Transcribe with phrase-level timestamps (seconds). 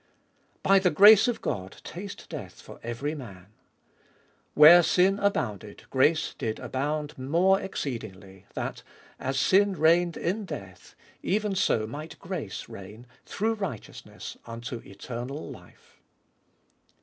[0.03, 0.07] 3."
[0.63, 3.53] By the grace of God taste death for every man.
[4.55, 8.81] ""Where sin abounded, grace did abound more exceedingly, that,
[9.19, 16.01] as sin reigned in death, even so might grace reign through righteousness unto eternal life."